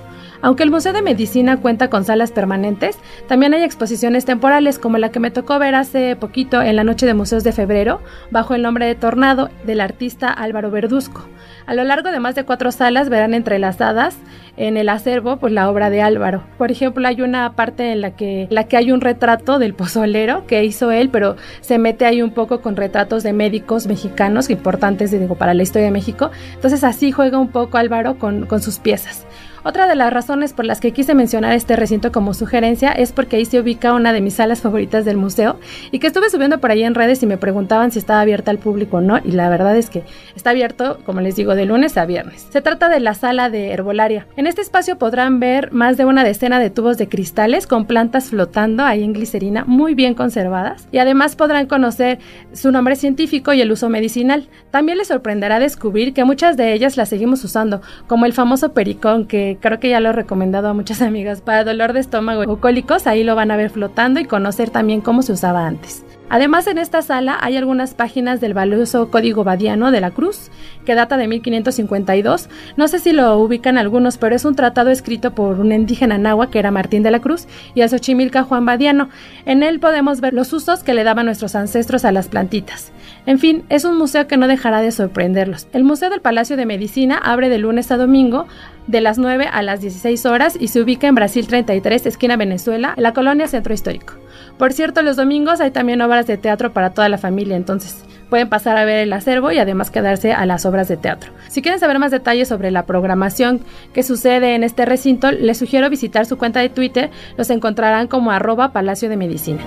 Aunque 0.43 0.63
el 0.63 0.71
Museo 0.71 0.91
de 0.91 1.01
Medicina 1.01 1.55
cuenta 1.55 1.89
con 1.89 2.03
salas 2.03 2.33
permanentes, 2.33 2.97
también 3.29 3.53
hay 3.53 3.63
exposiciones 3.63 4.25
temporales 4.25 4.77
como 4.77 4.97
la 4.97 5.09
que 5.09 5.21
me 5.21 5.31
tocó 5.31 5.57
ver 5.57 5.73
hace 5.73 6.17
poquito 6.17 6.61
en 6.61 6.75
la 6.75 6.83
Noche 6.83 7.05
de 7.05 7.13
Museos 7.13 7.45
de 7.45 7.53
Febrero, 7.53 8.01
bajo 8.29 8.53
el 8.53 8.61
nombre 8.61 8.85
de 8.85 8.95
Tornado, 8.95 9.49
del 9.65 9.79
artista 9.79 10.29
Álvaro 10.29 10.69
Verduzco. 10.69 11.25
A 11.65 11.73
lo 11.73 11.85
largo 11.85 12.11
de 12.11 12.19
más 12.19 12.35
de 12.35 12.43
cuatro 12.43 12.73
salas 12.73 13.07
verán 13.07 13.33
entrelazadas 13.33 14.17
en 14.57 14.75
el 14.75 14.89
acervo 14.89 15.37
pues 15.37 15.53
la 15.53 15.69
obra 15.69 15.89
de 15.89 16.01
Álvaro. 16.01 16.43
Por 16.57 16.71
ejemplo, 16.71 17.07
hay 17.07 17.21
una 17.21 17.53
parte 17.53 17.93
en 17.93 18.01
la 18.01 18.17
que, 18.17 18.47
la 18.49 18.65
que 18.65 18.75
hay 18.75 18.91
un 18.91 18.99
retrato 18.99 19.59
del 19.59 19.73
pozolero 19.73 20.45
que 20.45 20.65
hizo 20.65 20.91
él, 20.91 21.07
pero 21.07 21.37
se 21.61 21.77
mete 21.77 22.05
ahí 22.05 22.21
un 22.21 22.31
poco 22.31 22.59
con 22.59 22.75
retratos 22.75 23.23
de 23.23 23.31
médicos 23.31 23.87
mexicanos 23.87 24.49
importantes 24.49 25.09
digo, 25.11 25.35
para 25.35 25.53
la 25.53 25.63
historia 25.63 25.85
de 25.85 25.93
México. 25.93 26.31
Entonces 26.53 26.83
así 26.83 27.13
juega 27.13 27.37
un 27.37 27.47
poco 27.47 27.77
Álvaro 27.77 28.19
con, 28.19 28.45
con 28.45 28.61
sus 28.61 28.79
piezas. 28.79 29.25
Otra 29.65 29.87
de 29.87 29.95
las 29.95 30.11
razones 30.11 30.51
por 30.51 30.65
las 30.65 30.81
que 30.81 30.91
quise 30.91 31.15
mencionar 31.15 31.53
este 31.53 31.77
recinto 31.77 32.11
como 32.11 32.33
sugerencia 32.33 32.91
es 32.91 33.13
porque 33.13 33.37
ahí 33.37 33.45
se 33.45 33.61
ubica 33.61 33.93
una 33.93 34.11
de 34.11 34.19
mis 34.19 34.33
salas 34.33 34.59
favoritas 34.59 35.05
del 35.05 35.15
museo 35.15 35.57
y 35.89 35.99
que 35.99 36.07
estuve 36.07 36.29
subiendo 36.29 36.59
por 36.59 36.71
ahí 36.71 36.83
en 36.83 36.95
redes 36.95 37.23
y 37.23 37.27
me 37.27 37.37
preguntaban 37.37 37.89
si 37.89 37.99
estaba 37.99 38.19
abierta 38.19 38.51
al 38.51 38.57
público 38.57 38.97
o 38.97 39.01
no 39.01 39.19
y 39.23 39.31
la 39.31 39.47
verdad 39.47 39.77
es 39.77 39.89
que 39.89 40.03
está 40.35 40.49
abierto, 40.49 40.99
como 41.05 41.21
les 41.21 41.37
digo, 41.37 41.55
de 41.55 41.65
lunes 41.65 41.95
a 41.97 42.05
viernes. 42.05 42.45
Se 42.49 42.61
trata 42.61 42.89
de 42.89 42.99
la 42.99 43.13
sala 43.13 43.49
de 43.49 43.71
herbolaria. 43.71 44.27
En 44.35 44.47
este 44.47 44.61
espacio 44.61 44.97
podrán 44.97 45.39
ver 45.39 45.71
más 45.71 45.95
de 45.95 46.03
una 46.03 46.25
decena 46.25 46.59
de 46.59 46.69
tubos 46.69 46.97
de 46.97 47.07
cristales 47.07 47.65
con 47.65 47.85
plantas 47.85 48.31
flotando 48.31 48.83
ahí 48.83 49.01
en 49.01 49.13
glicerina 49.13 49.63
muy 49.63 49.95
bien 49.95 50.13
conservadas 50.13 50.89
y 50.91 50.97
además 50.97 51.37
podrán 51.37 51.67
conocer 51.67 52.19
su 52.51 52.69
nombre 52.73 52.97
científico 52.97 53.53
y 53.53 53.61
el 53.61 53.71
uso 53.71 53.87
medicinal. 53.87 54.49
También 54.71 54.97
les 54.97 55.07
sorprenderá 55.07 55.59
descubrir 55.59 56.13
que 56.13 56.25
muchas 56.25 56.57
de 56.57 56.73
ellas 56.73 56.97
las 56.97 57.07
seguimos 57.07 57.45
usando, 57.45 57.81
como 58.07 58.25
el 58.25 58.33
famoso 58.33 58.73
pericón 58.73 59.25
que 59.25 59.52
creo 59.59 59.79
que 59.79 59.89
ya 59.89 59.99
lo 59.99 60.09
he 60.09 60.13
recomendado 60.13 60.67
a 60.67 60.73
muchas 60.73 61.01
amigas 61.03 61.41
para 61.41 61.63
dolor 61.63 61.93
de 61.93 61.99
estómago 61.99 62.43
o 62.51 62.59
cólicos, 62.59 63.07
ahí 63.07 63.23
lo 63.23 63.35
van 63.35 63.51
a 63.51 63.57
ver 63.57 63.69
flotando 63.69 64.19
y 64.19 64.25
conocer 64.25 64.69
también 64.69 65.01
cómo 65.01 65.21
se 65.21 65.33
usaba 65.33 65.65
antes. 65.65 66.03
Además, 66.29 66.65
en 66.65 66.79
esta 66.79 67.03
sala 67.03 67.37
hay 67.41 67.57
algunas 67.57 67.93
páginas 67.93 68.41
del 68.41 68.55
valioso 68.55 69.11
Código 69.11 69.43
Badiano 69.43 69.91
de 69.91 70.01
la 70.01 70.09
Cruz, 70.09 70.49
que 70.83 70.95
data 70.95 71.15
de 71.15 71.27
1552. 71.27 72.49
No 72.75 72.87
sé 72.87 72.97
si 72.97 73.11
lo 73.11 73.37
ubican 73.37 73.77
algunos, 73.77 74.17
pero 74.17 74.35
es 74.35 74.43
un 74.43 74.55
tratado 74.55 74.89
escrito 74.89 75.35
por 75.35 75.59
un 75.59 75.71
indígena 75.71 76.17
nahua 76.17 76.49
que 76.49 76.57
era 76.57 76.71
Martín 76.71 77.03
de 77.03 77.11
la 77.11 77.19
Cruz 77.19 77.47
y 77.75 77.81
a 77.81 77.87
Xochimilca 77.87 78.41
Juan 78.41 78.65
Badiano. 78.65 79.09
En 79.45 79.61
él 79.61 79.79
podemos 79.79 80.21
ver 80.21 80.33
los 80.33 80.51
usos 80.53 80.81
que 80.81 80.95
le 80.95 81.03
daban 81.03 81.27
nuestros 81.27 81.53
ancestros 81.53 82.03
a 82.03 82.11
las 82.11 82.29
plantitas. 82.29 82.91
En 83.27 83.37
fin, 83.37 83.63
es 83.69 83.85
un 83.85 83.97
museo 83.97 84.25
que 84.25 84.37
no 84.37 84.47
dejará 84.47 84.81
de 84.81 84.91
sorprenderlos. 84.91 85.67
El 85.71 85.83
Museo 85.83 86.09
del 86.09 86.21
Palacio 86.21 86.57
de 86.57 86.65
Medicina 86.65 87.17
abre 87.17 87.49
de 87.49 87.59
lunes 87.59 87.91
a 87.91 87.97
domingo 87.97 88.47
de 88.87 89.01
las 89.01 89.17
9 89.17 89.47
a 89.51 89.61
las 89.61 89.81
16 89.81 90.25
horas 90.25 90.57
y 90.59 90.67
se 90.67 90.81
ubica 90.81 91.07
en 91.07 91.15
Brasil 91.15 91.47
33, 91.47 92.05
esquina 92.05 92.37
Venezuela, 92.37 92.93
en 92.97 93.03
la 93.03 93.13
colonia 93.13 93.47
Centro 93.47 93.73
Histórico. 93.73 94.15
Por 94.57 94.73
cierto, 94.73 95.01
los 95.01 95.15
domingos 95.15 95.61
hay 95.61 95.71
también 95.71 96.01
obras 96.01 96.27
de 96.27 96.37
teatro 96.37 96.73
para 96.73 96.91
toda 96.91 97.09
la 97.09 97.17
familia, 97.17 97.55
entonces 97.55 98.03
pueden 98.29 98.49
pasar 98.49 98.77
a 98.77 98.85
ver 98.85 98.97
el 98.97 99.13
acervo 99.13 99.51
y 99.51 99.59
además 99.59 99.91
quedarse 99.91 100.33
a 100.33 100.45
las 100.45 100.65
obras 100.65 100.87
de 100.87 100.97
teatro. 100.97 101.31
Si 101.49 101.61
quieren 101.61 101.79
saber 101.79 101.99
más 101.99 102.11
detalles 102.11 102.47
sobre 102.47 102.71
la 102.71 102.85
programación 102.85 103.61
que 103.93 104.03
sucede 104.03 104.55
en 104.55 104.63
este 104.63 104.85
recinto, 104.85 105.31
les 105.31 105.57
sugiero 105.57 105.89
visitar 105.89 106.25
su 106.25 106.37
cuenta 106.37 106.59
de 106.59 106.69
Twitter, 106.69 107.11
los 107.37 107.49
encontrarán 107.49 108.07
como 108.07 108.31
arroba 108.31 108.73
Palacio 108.73 109.09
de 109.09 109.17
Medicina. 109.17 109.61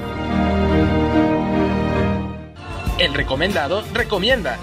El 2.99 3.15
recomendado 3.15 3.83
recomienda. 3.93 4.57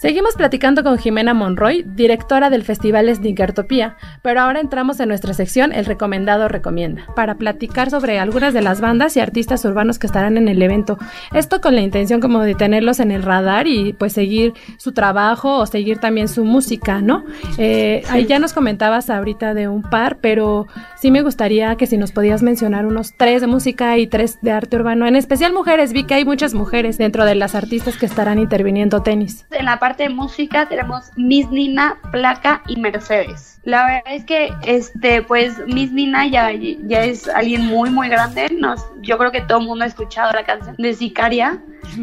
Seguimos 0.00 0.36
platicando 0.36 0.84
con 0.84 0.96
Jimena 0.96 1.34
Monroy, 1.34 1.82
directora 1.82 2.50
del 2.50 2.62
Festival 2.62 3.12
Sneakertopía, 3.12 3.96
pero 4.22 4.42
ahora 4.42 4.60
entramos 4.60 5.00
en 5.00 5.08
nuestra 5.08 5.34
sección 5.34 5.72
El 5.72 5.86
Recomendado 5.86 6.46
Recomienda, 6.46 7.04
para 7.16 7.34
platicar 7.34 7.90
sobre 7.90 8.20
algunas 8.20 8.54
de 8.54 8.62
las 8.62 8.80
bandas 8.80 9.16
y 9.16 9.20
artistas 9.20 9.64
urbanos 9.64 9.98
que 9.98 10.06
estarán 10.06 10.36
en 10.36 10.46
el 10.46 10.62
evento. 10.62 10.98
Esto 11.32 11.60
con 11.60 11.74
la 11.74 11.80
intención 11.80 12.20
como 12.20 12.42
de 12.42 12.54
tenerlos 12.54 13.00
en 13.00 13.10
el 13.10 13.24
radar 13.24 13.66
y 13.66 13.92
pues 13.92 14.12
seguir 14.12 14.52
su 14.76 14.92
trabajo 14.92 15.58
o 15.58 15.66
seguir 15.66 15.98
también 15.98 16.28
su 16.28 16.44
música, 16.44 17.00
¿no? 17.00 17.24
Eh, 17.58 18.04
ahí 18.08 18.24
ya 18.26 18.38
nos 18.38 18.52
comentabas 18.52 19.10
ahorita 19.10 19.52
de 19.52 19.66
un 19.66 19.82
par, 19.82 20.18
pero 20.20 20.68
sí 20.94 21.10
me 21.10 21.22
gustaría 21.22 21.74
que 21.74 21.88
si 21.88 21.96
nos 21.96 22.12
podías 22.12 22.44
mencionar 22.44 22.86
unos 22.86 23.14
tres 23.16 23.40
de 23.40 23.48
música 23.48 23.98
y 23.98 24.06
tres 24.06 24.38
de 24.42 24.52
arte 24.52 24.76
urbano, 24.76 25.08
en 25.08 25.16
especial 25.16 25.52
mujeres, 25.52 25.92
vi 25.92 26.04
que 26.04 26.14
hay 26.14 26.24
muchas 26.24 26.54
mujeres 26.54 26.98
dentro 26.98 27.24
de 27.24 27.34
las 27.34 27.56
artistas 27.56 27.96
que 27.96 28.06
estarán 28.06 28.38
interviniendo 28.38 29.02
tenis. 29.02 29.44
En 29.50 29.64
la 29.64 29.80
de 29.96 30.08
música 30.08 30.68
tenemos 30.68 31.10
Miss 31.16 31.48
Nina, 31.50 31.98
Placa 32.10 32.62
y 32.66 32.76
Mercedes. 32.76 33.58
La 33.64 33.84
verdad 33.84 34.14
es 34.14 34.24
que, 34.24 34.52
este, 34.64 35.22
pues, 35.22 35.58
Miss 35.66 35.92
Nina 35.92 36.26
ya, 36.26 36.50
ya 36.52 37.04
es 37.04 37.28
alguien 37.28 37.66
muy, 37.66 37.90
muy 37.90 38.08
grande. 38.08 38.48
Nos, 38.56 38.80
yo 39.00 39.18
creo 39.18 39.30
que 39.30 39.42
todo 39.42 39.58
el 39.58 39.66
mundo 39.66 39.84
ha 39.84 39.88
escuchado 39.88 40.32
la 40.32 40.44
canción 40.44 40.76
de 40.78 40.94
Sicaria, 40.94 41.58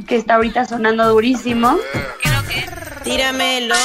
que 0.07 0.15
está 0.15 0.35
ahorita 0.35 0.65
sonando 0.65 1.07
durísimo. 1.09 1.77
Tíramelo. 3.03 3.75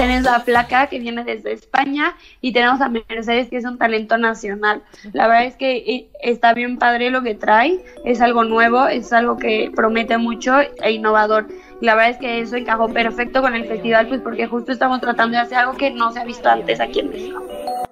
Tenemos 0.00 0.28
a 0.28 0.44
Placa 0.44 0.86
que 0.86 0.98
viene 0.98 1.24
desde 1.24 1.52
España 1.52 2.16
y 2.40 2.52
tenemos 2.52 2.80
a 2.80 2.88
Mercedes 2.88 3.50
que 3.50 3.58
es 3.58 3.66
un 3.66 3.76
talento 3.76 4.16
nacional. 4.16 4.82
La 5.12 5.28
verdad 5.28 5.44
es 5.44 5.56
que 5.56 5.76
eh, 5.76 6.08
está 6.22 6.54
bien 6.54 6.78
padre 6.78 7.10
lo 7.10 7.22
que 7.22 7.34
trae, 7.34 7.84
es 8.06 8.22
algo 8.22 8.44
nuevo, 8.44 8.86
es 8.86 9.12
algo 9.12 9.36
que 9.36 9.70
promete 9.76 10.16
mucho 10.16 10.58
e 10.58 10.92
innovador. 10.92 11.48
La 11.82 11.94
verdad 11.94 12.12
es 12.12 12.16
que 12.16 12.40
eso 12.40 12.56
encajó 12.56 12.88
perfecto 12.88 13.42
con 13.42 13.54
el 13.54 13.66
festival, 13.66 14.08
pues 14.08 14.22
porque 14.22 14.46
justo 14.46 14.72
estamos 14.72 15.02
tratando 15.02 15.36
de 15.36 15.42
hacer 15.42 15.58
algo 15.58 15.76
que 15.76 15.90
no 15.90 16.12
se 16.12 16.20
ha 16.20 16.24
visto 16.24 16.48
antes 16.48 16.80
aquí 16.80 17.00
en 17.00 17.10
México. 17.10 17.44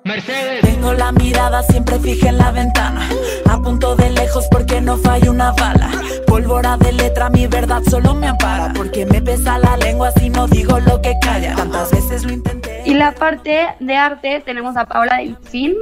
Mercedes. 0.08 0.62
Tengo 0.62 0.94
la 0.94 1.12
mirada 1.12 1.62
siempre 1.64 1.98
fija 2.00 2.30
en 2.30 2.38
la 2.38 2.50
ventana, 2.50 3.06
a 3.48 3.60
punto 3.60 3.94
de 3.94 4.08
lejos 4.08 4.48
porque 4.50 4.80
no 4.80 4.96
falla 4.96 5.30
una 5.30 5.52
bala. 5.52 5.90
Pólvora 6.26 6.78
de 6.78 6.92
letra, 6.92 7.28
mi 7.28 7.46
verdad 7.46 7.82
solo 7.90 8.14
me 8.14 8.26
ampara, 8.26 8.72
porque 8.74 9.04
me 9.04 9.20
pesa 9.20 9.58
la 9.58 9.76
lengua 9.76 10.10
si 10.12 10.30
no 10.30 10.48
digo 10.48 10.80
lo 10.80 11.02
que 11.02 11.14
calla. 11.20 11.54
Tantas 11.54 11.90
veces 11.90 12.24
lo 12.24 12.32
intenté. 12.32 12.82
Y 12.86 12.94
la 12.94 13.12
parte 13.12 13.68
de 13.80 13.96
arte 13.96 14.42
tenemos 14.46 14.78
a 14.78 14.86
Paula 14.86 15.18
Delfín, 15.18 15.76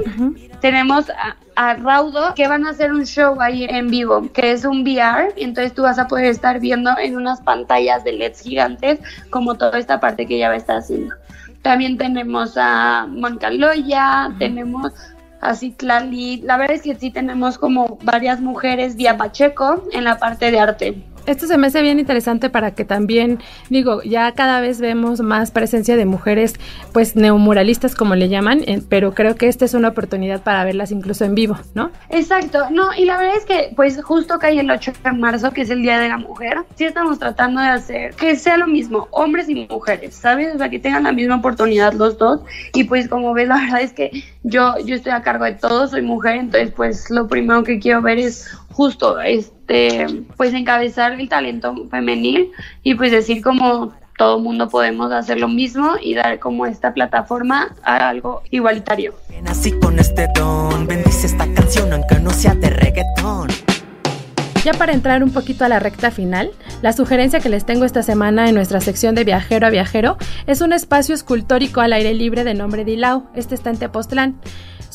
tenemos 0.59 1.09
a, 1.09 1.37
a 1.55 1.75
Raudo 1.75 2.33
que 2.35 2.49
van 2.49 2.67
a 2.67 2.71
hacer 2.71 2.91
un 2.91 3.05
show 3.05 3.39
ahí 3.39 3.65
en 3.69 3.89
vivo, 3.89 4.29
que 4.33 4.51
es 4.51 4.65
un 4.65 4.81
VR, 4.81 5.33
entonces 5.37 5.73
tú 5.73 5.83
vas 5.83 5.99
a 5.99 6.07
poder 6.07 6.25
estar 6.25 6.59
viendo 6.59 6.97
en 6.97 7.15
unas 7.15 7.39
pantallas 7.39 8.03
de 8.03 8.11
LEDs 8.11 8.41
gigantes 8.41 8.99
como 9.29 9.55
toda 9.55 9.79
esta 9.79 10.01
parte 10.01 10.27
que 10.27 10.35
ella 10.35 10.49
va 10.49 10.55
a 10.55 10.57
estar 10.57 10.77
haciendo. 10.79 11.15
También 11.61 11.97
tenemos 11.97 12.53
a 12.57 13.07
Mónica 13.07 13.49
Loya, 13.49 14.33
tenemos 14.39 14.93
a 15.41 15.53
Citlali, 15.53 16.41
la 16.41 16.57
verdad 16.57 16.77
es 16.77 16.81
que 16.81 16.95
sí 16.95 17.11
tenemos 17.11 17.57
como 17.57 17.99
varias 18.01 18.41
mujeres 18.41 18.95
vía 18.95 19.17
Pacheco 19.17 19.83
en 19.91 20.03
la 20.03 20.17
parte 20.17 20.49
de 20.49 20.59
arte 20.59 21.03
esto 21.27 21.45
se 21.45 21.57
me 21.57 21.67
hace 21.67 21.81
bien 21.81 21.99
interesante 21.99 22.49
para 22.49 22.71
que 22.71 22.85
también, 22.85 23.39
digo, 23.69 24.01
ya 24.01 24.31
cada 24.31 24.59
vez 24.59 24.79
vemos 24.79 25.19
más 25.21 25.51
presencia 25.51 25.95
de 25.95 26.05
mujeres, 26.05 26.55
pues 26.93 27.15
neomuralistas 27.15 27.95
como 27.95 28.15
le 28.15 28.29
llaman, 28.29 28.61
pero 28.89 29.13
creo 29.13 29.35
que 29.35 29.47
esta 29.47 29.65
es 29.65 29.73
una 29.73 29.89
oportunidad 29.89 30.41
para 30.41 30.63
verlas 30.63 30.91
incluso 30.91 31.25
en 31.25 31.35
vivo, 31.35 31.57
¿no? 31.75 31.91
Exacto, 32.09 32.69
no, 32.71 32.95
y 32.95 33.05
la 33.05 33.17
verdad 33.17 33.35
es 33.37 33.45
que 33.45 33.73
pues 33.75 34.01
justo 34.01 34.39
hay 34.41 34.59
el 34.59 34.71
8 34.71 34.93
de 35.03 35.11
marzo, 35.11 35.51
que 35.51 35.61
es 35.61 35.69
el 35.69 35.81
Día 35.81 35.99
de 35.99 36.09
la 36.09 36.17
Mujer, 36.17 36.57
sí 36.75 36.85
estamos 36.85 37.19
tratando 37.19 37.61
de 37.61 37.67
hacer 37.67 38.15
que 38.15 38.35
sea 38.35 38.57
lo 38.57 38.67
mismo, 38.67 39.07
hombres 39.11 39.49
y 39.49 39.67
mujeres, 39.69 40.15
¿sabes? 40.15 40.55
O 40.55 40.57
sea, 40.57 40.69
que 40.69 40.79
tengan 40.79 41.03
la 41.03 41.11
misma 41.11 41.35
oportunidad 41.35 41.93
los 41.93 42.17
dos, 42.17 42.41
y 42.73 42.85
pues 42.85 43.07
como 43.09 43.33
ves, 43.33 43.47
la 43.47 43.57
verdad 43.57 43.81
es 43.81 43.91
que 43.91 44.11
yo, 44.43 44.75
yo 44.85 44.95
estoy 44.95 45.11
a 45.11 45.21
cargo 45.21 45.43
de 45.43 45.53
todo, 45.53 45.87
soy 45.87 46.01
mujer, 46.01 46.37
entonces 46.37 46.71
pues 46.75 47.09
lo 47.09 47.27
primero 47.27 47.63
que 47.63 47.79
quiero 47.79 48.01
ver 48.01 48.17
es 48.17 48.49
justo 48.77 49.19
este 49.19 50.05
pues 50.37 50.53
encabezar 50.53 51.19
el 51.19 51.27
talento 51.27 51.73
femenil 51.89 52.51
y 52.83 52.93
pues 52.93 53.11
decir 53.11 53.41
como 53.41 53.93
todo 54.19 54.39
mundo 54.39 54.69
podemos 54.69 55.11
hacer 55.11 55.39
lo 55.39 55.47
mismo 55.47 55.95
y 55.99 56.13
dar 56.13 56.37
como 56.37 56.67
esta 56.67 56.93
plataforma 56.93 57.75
a 57.83 58.07
algo 58.09 58.43
igualitario. 58.51 59.15
Así 59.47 59.71
con 59.79 59.97
este 59.97 60.27
don, 60.35 60.85
bendice 60.85 61.25
esta 61.25 61.51
canción 61.55 61.91
aunque 61.91 62.19
no 62.19 62.29
sea 62.29 62.53
de 62.53 62.69
reggaetón. 62.69 63.49
Ya 64.63 64.73
para 64.73 64.93
entrar 64.93 65.23
un 65.23 65.31
poquito 65.31 65.65
a 65.65 65.69
la 65.69 65.79
recta 65.79 66.11
final, 66.11 66.51
la 66.83 66.93
sugerencia 66.93 67.39
que 67.39 67.49
les 67.49 67.65
tengo 67.65 67.83
esta 67.83 68.03
semana 68.03 68.47
en 68.47 68.53
nuestra 68.53 68.79
sección 68.79 69.15
de 69.15 69.23
Viajero 69.23 69.65
a 69.65 69.69
Viajero 69.71 70.17
es 70.45 70.61
un 70.61 70.71
espacio 70.71 71.15
escultórico 71.15 71.81
al 71.81 71.93
aire 71.93 72.13
libre 72.13 72.43
de 72.43 72.53
nombre 72.53 72.85
Dilao. 72.85 73.31
Este 73.33 73.55
está 73.55 73.71
en 73.71 73.77
Tepoztlán. 73.77 74.39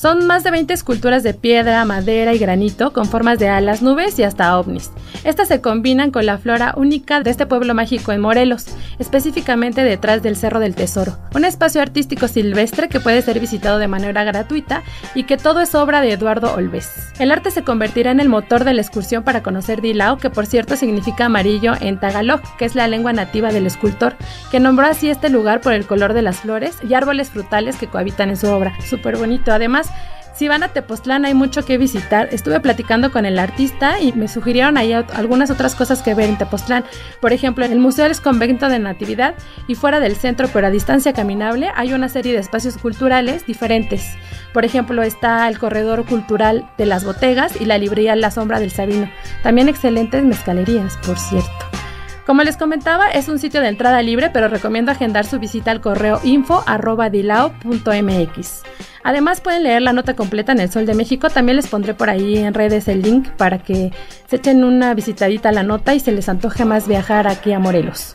Son 0.02 0.26
más 0.26 0.42
de 0.42 0.50
20 0.50 0.74
esculturas 0.74 1.22
de 1.22 1.32
piedra, 1.32 1.84
madera 1.84 2.34
y 2.34 2.38
granito 2.38 2.92
con 2.92 3.06
formas 3.06 3.38
de 3.38 3.48
alas, 3.48 3.82
nubes 3.82 4.18
y 4.18 4.24
hasta 4.24 4.58
ovnis. 4.58 4.90
Estas 5.22 5.46
se 5.46 5.60
combinan 5.60 6.10
con 6.10 6.26
la 6.26 6.38
flora 6.38 6.74
única 6.76 7.20
de 7.20 7.30
este 7.30 7.46
pueblo 7.46 7.72
mágico 7.72 8.10
en 8.10 8.20
Morelos, 8.20 8.66
específicamente 8.98 9.84
detrás 9.84 10.20
del 10.20 10.34
Cerro 10.34 10.58
del 10.58 10.74
Tesoro, 10.74 11.18
un 11.36 11.44
espacio 11.44 11.80
artístico 11.80 12.26
silvestre 12.26 12.88
que 12.88 12.98
puede 12.98 13.22
ser 13.22 13.38
visitado 13.38 13.78
de 13.78 13.86
manera 13.86 14.24
gratuita 14.24 14.82
y 15.14 15.22
que 15.22 15.36
todo 15.36 15.60
es 15.60 15.72
obra 15.76 16.00
de 16.00 16.10
Eduardo 16.10 16.52
Olves. 16.52 16.90
El 17.20 17.30
arte 17.30 17.52
se 17.52 17.62
convertirá 17.62 18.10
en 18.10 18.18
el 18.18 18.28
motor 18.28 18.64
de 18.64 18.74
la 18.74 18.82
excursión 18.82 19.22
para 19.22 19.44
conocer 19.44 19.82
Dilao, 19.82 20.18
que 20.18 20.30
por 20.30 20.46
cierto 20.46 20.74
significa 20.74 21.26
amarillo 21.26 21.74
en 21.80 22.00
tagalog, 22.00 22.40
que 22.56 22.64
es 22.64 22.74
la 22.74 22.88
lengua 22.88 23.12
nativa 23.12 23.52
del 23.52 23.68
escultor, 23.68 24.16
que 24.50 24.58
nombró 24.58 24.88
así 24.88 25.08
este 25.10 25.28
lugar 25.28 25.60
por 25.60 25.74
el 25.74 25.86
color 25.86 26.12
de 26.12 26.22
las 26.22 26.40
flores 26.40 26.76
y 26.82 26.94
árboles 26.94 27.30
frutales 27.30 27.76
que 27.76 27.86
cohabitan 27.86 28.30
en 28.30 28.36
su 28.36 28.48
obra. 28.48 28.74
Súper 28.84 29.16
bonito. 29.16 29.52
Además, 29.52 29.91
si 30.34 30.48
van 30.48 30.62
a 30.62 30.68
Tepoztlán 30.68 31.24
hay 31.24 31.34
mucho 31.34 31.64
que 31.64 31.78
visitar. 31.78 32.28
Estuve 32.32 32.58
platicando 32.58 33.12
con 33.12 33.26
el 33.26 33.38
artista 33.38 34.00
y 34.00 34.12
me 34.12 34.28
sugirieron 34.28 34.76
ahí 34.76 34.92
algunas 34.92 35.50
otras 35.50 35.74
cosas 35.74 36.02
que 36.02 36.14
ver 36.14 36.28
en 36.28 36.38
Tepoztlán. 36.38 36.84
Por 37.20 37.32
ejemplo, 37.32 37.64
en 37.64 37.72
el 37.72 37.78
Museo 37.78 38.06
del 38.06 38.20
Convento 38.20 38.68
de 38.68 38.78
Natividad 38.78 39.34
y 39.68 39.74
fuera 39.74 40.00
del 40.00 40.16
centro, 40.16 40.48
pero 40.52 40.66
a 40.66 40.70
distancia 40.70 41.12
caminable, 41.12 41.70
hay 41.76 41.92
una 41.92 42.08
serie 42.08 42.32
de 42.32 42.40
espacios 42.40 42.76
culturales 42.78 43.46
diferentes. 43.46 44.16
Por 44.52 44.64
ejemplo, 44.64 45.02
está 45.02 45.46
el 45.48 45.58
corredor 45.58 46.06
cultural 46.06 46.68
de 46.78 46.86
las 46.86 47.04
botegas 47.04 47.60
y 47.60 47.66
la 47.66 47.78
librería 47.78 48.16
La 48.16 48.30
Sombra 48.30 48.58
del 48.58 48.70
Sabino. 48.70 49.10
También 49.42 49.68
excelentes 49.68 50.24
mezcalerías, 50.24 50.96
por 51.06 51.18
cierto. 51.18 51.71
Como 52.26 52.42
les 52.42 52.56
comentaba, 52.56 53.10
es 53.10 53.28
un 53.28 53.38
sitio 53.38 53.60
de 53.60 53.68
entrada 53.68 54.02
libre, 54.02 54.30
pero 54.30 54.48
recomiendo 54.48 54.90
agendar 54.92 55.26
su 55.26 55.38
visita 55.38 55.70
al 55.70 55.80
correo 55.80 56.20
info.dilao.mx. 56.22 58.62
Además 59.04 59.40
pueden 59.40 59.64
leer 59.64 59.82
la 59.82 59.92
nota 59.92 60.14
completa 60.14 60.52
en 60.52 60.60
El 60.60 60.70
Sol 60.70 60.86
de 60.86 60.94
México, 60.94 61.28
también 61.28 61.56
les 61.56 61.66
pondré 61.66 61.94
por 61.94 62.08
ahí 62.08 62.38
en 62.38 62.54
redes 62.54 62.86
el 62.86 63.02
link 63.02 63.28
para 63.30 63.58
que 63.58 63.90
se 64.28 64.36
echen 64.36 64.62
una 64.62 64.94
visitadita 64.94 65.48
a 65.48 65.52
la 65.52 65.64
nota 65.64 65.94
y 65.94 66.00
se 66.00 66.12
les 66.12 66.28
antoje 66.28 66.64
más 66.64 66.86
viajar 66.86 67.26
aquí 67.26 67.52
a 67.52 67.58
Morelos. 67.58 68.14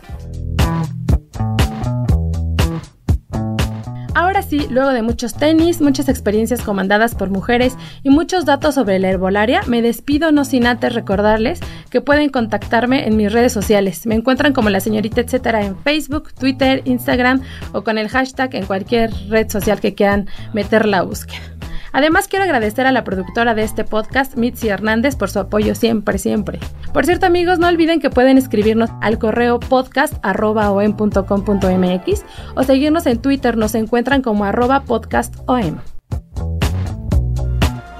Ahora 4.17 4.41
sí, 4.41 4.65
luego 4.71 4.89
de 4.89 5.03
muchos 5.03 5.35
tenis, 5.35 5.79
muchas 5.79 6.09
experiencias 6.09 6.63
comandadas 6.63 7.13
por 7.13 7.29
mujeres 7.29 7.77
y 8.01 8.09
muchos 8.09 8.45
datos 8.45 8.73
sobre 8.73 8.97
la 8.97 9.09
herbolaria, 9.09 9.61
me 9.67 9.83
despido 9.83 10.31
no 10.31 10.43
sin 10.43 10.65
antes 10.65 10.95
recordarles 10.95 11.59
que 11.91 12.01
pueden 12.01 12.29
contactarme 12.29 13.07
en 13.07 13.15
mis 13.15 13.31
redes 13.31 13.53
sociales. 13.53 14.07
Me 14.07 14.15
encuentran 14.15 14.53
como 14.53 14.71
la 14.71 14.79
señorita 14.79 15.21
etcétera 15.21 15.63
en 15.63 15.77
Facebook, 15.77 16.33
Twitter, 16.33 16.81
Instagram 16.85 17.43
o 17.73 17.83
con 17.83 17.99
el 17.99 18.09
hashtag 18.09 18.55
en 18.55 18.65
cualquier 18.65 19.13
red 19.29 19.51
social 19.51 19.79
que 19.79 19.93
quieran 19.93 20.27
meter 20.51 20.87
la 20.87 21.03
búsqueda. 21.03 21.56
Además, 21.97 22.27
quiero 22.27 22.45
agradecer 22.45 22.85
a 22.85 22.91
la 22.91 23.03
productora 23.03 23.55
de 23.55 23.63
este 23.63 23.83
podcast, 23.83 24.35
Mitzi 24.35 24.69
Hernández, 24.69 25.15
por 25.15 25.31
su 25.31 25.39
apoyo 25.39 25.73
siempre, 25.73 26.19
siempre. 26.19 26.59
Por 26.93 27.07
cierto, 27.07 27.25
amigos, 27.25 27.57
no 27.57 27.67
olviden 27.67 27.99
que 27.99 28.11
pueden 28.11 28.37
escribirnos 28.37 28.91
al 29.01 29.17
correo 29.17 29.59
podcast.com.mx 29.59 32.25
o 32.53 32.61
seguirnos 32.61 33.07
en 33.07 33.17
Twitter, 33.17 33.57
nos 33.57 33.73
encuentran 33.73 34.21
como 34.21 34.45
arroba 34.45 34.83
podcastom. 34.83 35.79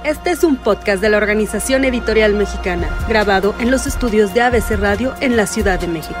Este 0.04 0.30
es 0.30 0.44
un 0.44 0.54
podcast 0.54 1.02
de 1.02 1.08
la 1.08 1.16
Organización 1.16 1.84
Editorial 1.84 2.34
Mexicana, 2.34 2.88
grabado 3.08 3.52
en 3.58 3.72
los 3.72 3.88
estudios 3.88 4.32
de 4.32 4.42
ABC 4.42 4.78
Radio 4.78 5.12
en 5.20 5.36
la 5.36 5.48
Ciudad 5.48 5.80
de 5.80 5.88
México. 5.88 6.20